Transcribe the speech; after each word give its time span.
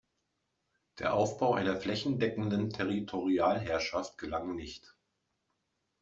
Der 0.97 1.13
Aufbau 1.13 1.53
einer 1.53 1.77
flächendeckenden 1.79 2.71
Territorialherrschaft 2.71 4.17
gelang 4.17 4.55
nicht. 4.55 4.97